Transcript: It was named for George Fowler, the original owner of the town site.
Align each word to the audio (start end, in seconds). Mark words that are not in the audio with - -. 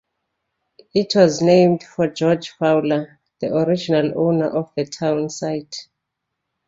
It 0.95 1.11
was 1.15 1.43
named 1.43 1.83
for 1.83 2.07
George 2.07 2.49
Fowler, 2.57 3.19
the 3.39 3.55
original 3.55 4.13
owner 4.19 4.49
of 4.49 4.71
the 4.75 4.85
town 4.87 5.29
site. 5.29 5.75